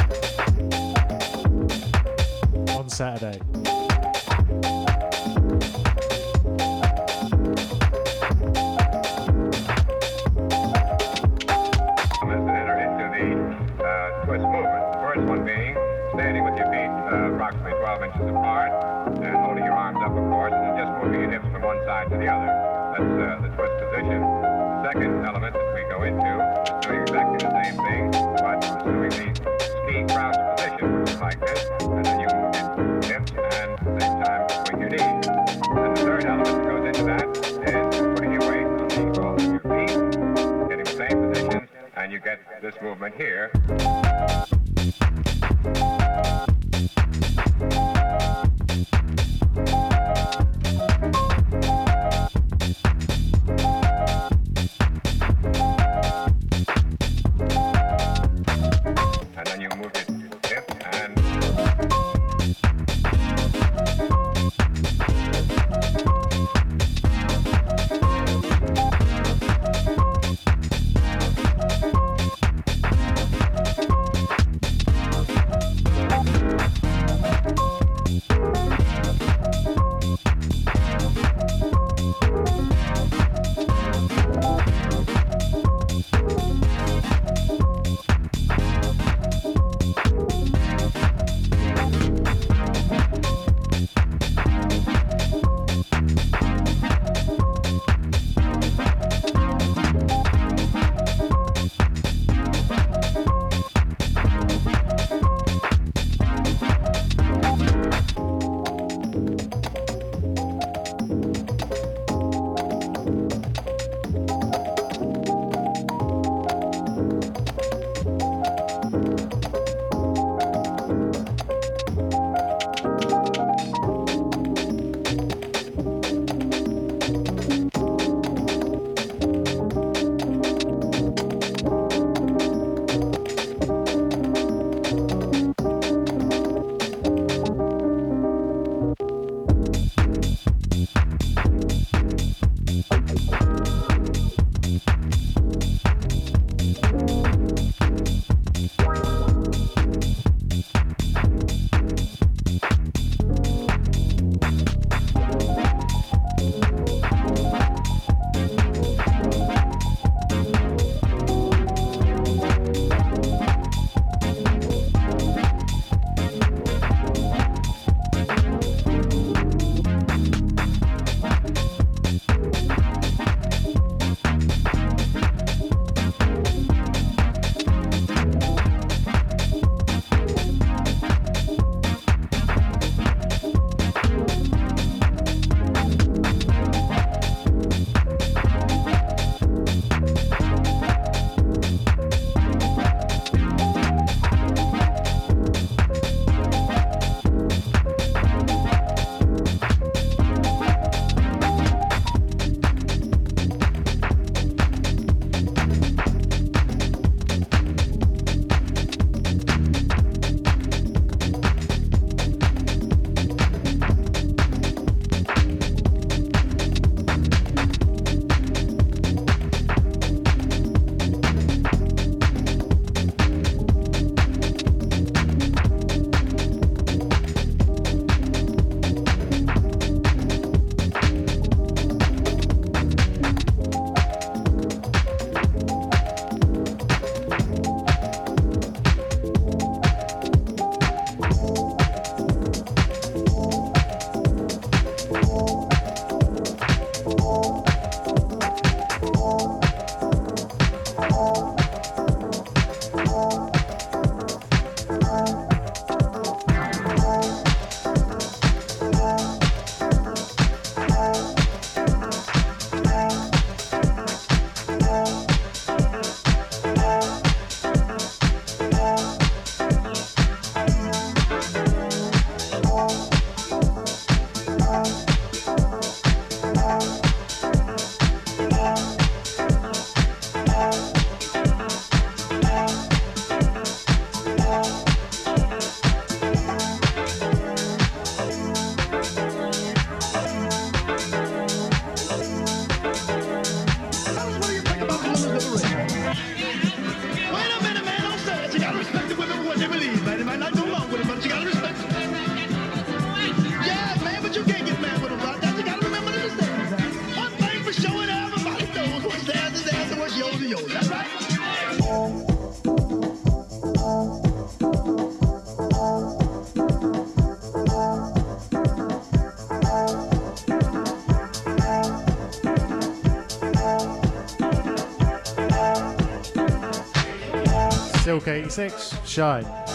Okay, 328.17 328.39
86, 328.39 328.97
Shine. 329.05 329.66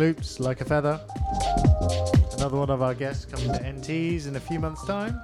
Loops, 0.00 0.40
Like 0.40 0.62
a 0.62 0.64
Feather. 0.64 0.98
Another 2.38 2.56
one 2.56 2.70
of 2.70 2.80
our 2.80 2.94
guests 2.94 3.26
coming 3.26 3.52
to 3.52 3.62
NTs 3.62 4.26
in 4.26 4.36
a 4.36 4.40
few 4.40 4.58
months' 4.58 4.86
time. 4.86 5.20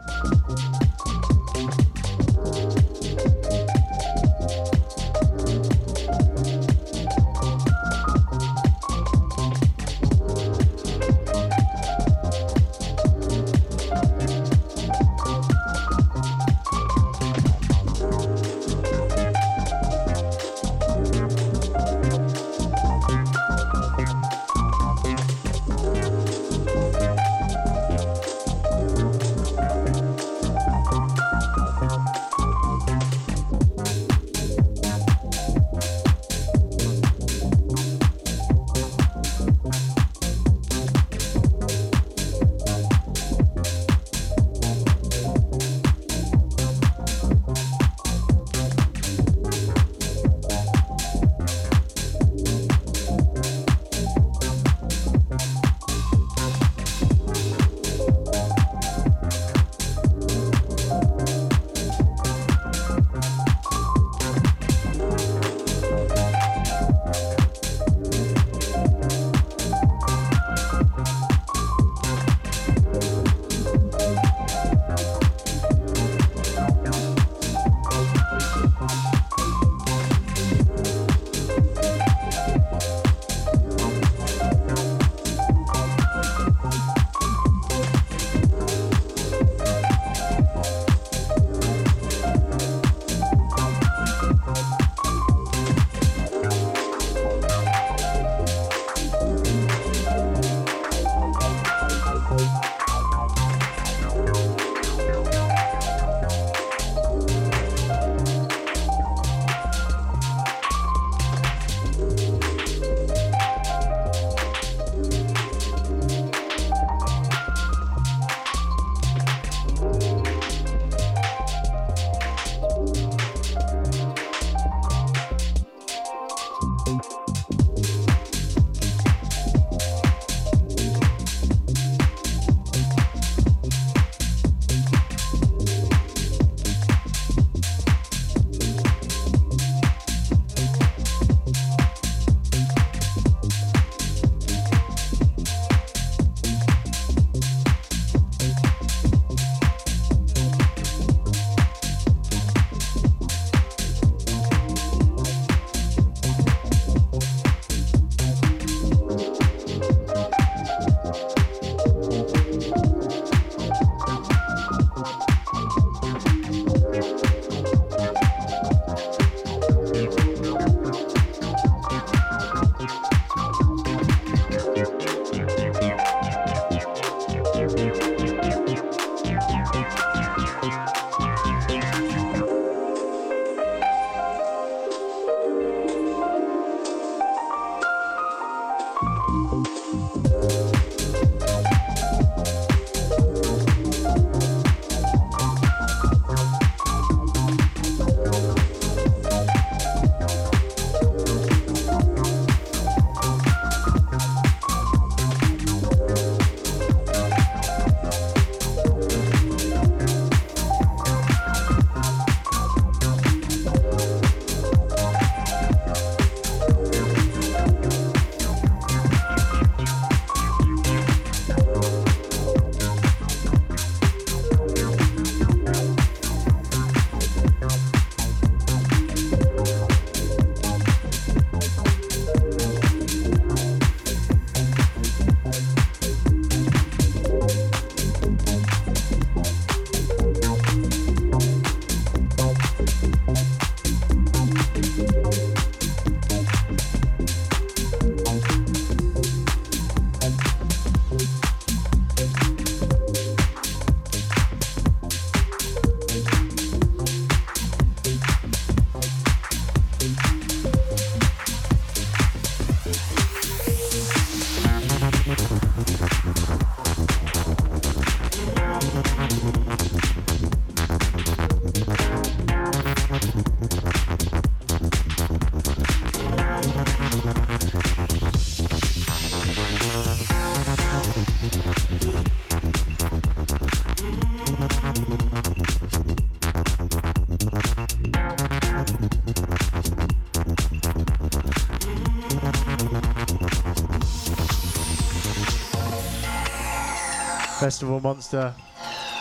Festival 297.66 297.98
Monster, 297.98 298.54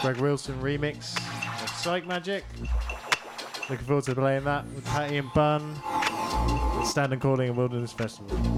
Greg 0.03 0.17
Wilson 0.17 0.53
remix 0.61 1.17
of 1.17 1.71
Psychemagik. 1.81 2.43
Looking 3.71 3.87
forward 3.87 4.03
to 4.03 4.13
playing 4.13 4.43
that 4.43 4.63
with 4.67 4.85
Patty 4.85 5.17
and 5.17 5.33
Bun. 5.33 5.75
Standon 6.85 7.19
Calling 7.19 7.49
and 7.49 7.57
Wilderness 7.57 7.91
Festival. 7.91 8.54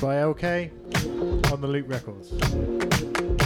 By 0.00 0.16
LK 0.16 0.70
on 1.52 1.60
the 1.60 1.66
Loop 1.66 1.88
Records. 1.88 3.37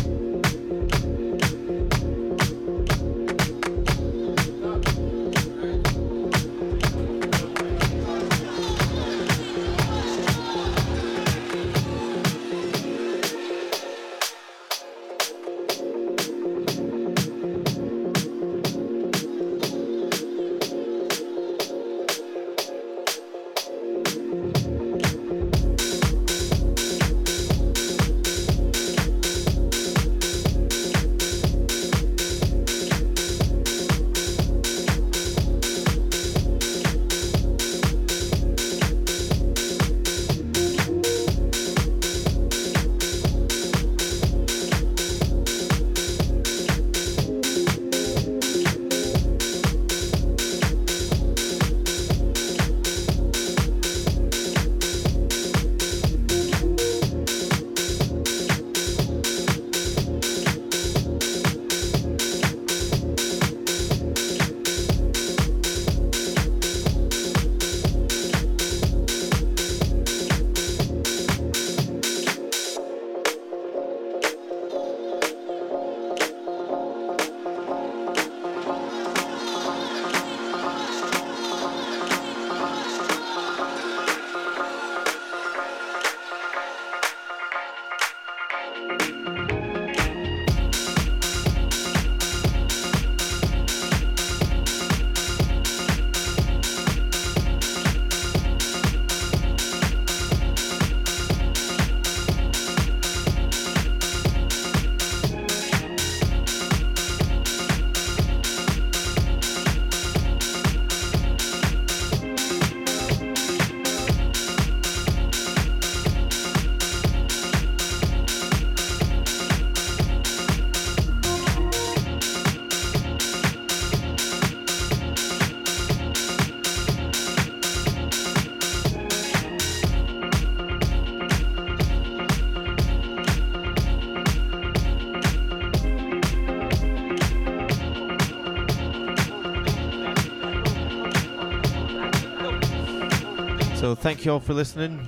So 143.92 143.96
thank 143.96 144.24
you 144.24 144.32
all 144.32 144.40
for 144.40 144.54
listening. 144.54 145.06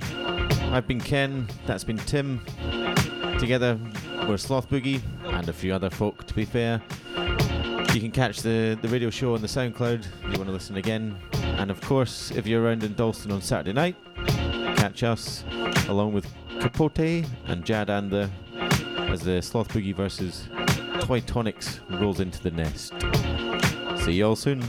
I've 0.71 0.87
been 0.87 1.01
Ken, 1.01 1.47
that's 1.65 1.83
been 1.83 1.97
Tim. 1.97 2.39
Together 3.39 3.79
we're 4.27 4.37
Sloth 4.37 4.69
Boogie 4.69 5.01
and 5.23 5.49
a 5.49 5.53
few 5.53 5.73
other 5.73 5.89
folk 5.89 6.27
to 6.27 6.35
be 6.35 6.45
fair. 6.45 6.83
You 7.95 7.99
can 7.99 8.11
catch 8.11 8.43
the, 8.43 8.77
the 8.83 8.87
radio 8.87 9.09
show 9.09 9.33
on 9.33 9.41
the 9.41 9.47
SoundCloud 9.47 10.05
if 10.05 10.31
you 10.31 10.37
want 10.37 10.45
to 10.45 10.51
listen 10.51 10.77
again. 10.77 11.17
And 11.57 11.71
of 11.71 11.81
course, 11.81 12.29
if 12.29 12.45
you're 12.45 12.61
around 12.61 12.83
in 12.83 12.93
Dalston 12.93 13.31
on 13.31 13.41
Saturday 13.41 13.73
night, 13.73 13.95
catch 14.77 15.01
us 15.01 15.43
along 15.87 16.13
with 16.13 16.27
Kapote 16.59 17.27
and 17.47 17.65
Jad 17.65 17.89
Ander 17.89 18.29
as 18.53 19.21
the 19.21 19.41
Sloth 19.41 19.69
Boogie 19.69 19.95
versus 19.95 20.47
Toy 20.99 21.21
Tonics 21.21 21.79
rolls 21.89 22.19
into 22.19 22.39
the 22.39 22.51
nest. 22.51 22.93
See 24.05 24.13
you 24.13 24.27
all 24.27 24.35
soon. 24.35 24.63